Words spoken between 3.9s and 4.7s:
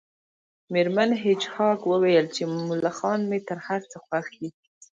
څه خوښ دي